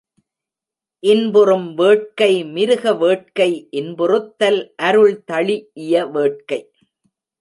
[1.03, 3.49] இன்புறும் வேட்கை மிருக வேட்கை
[3.71, 6.61] இன்புறுத்தல் அருள் தழிஇய வேட்கை.